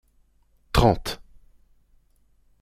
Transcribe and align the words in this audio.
Trente. 0.73 1.13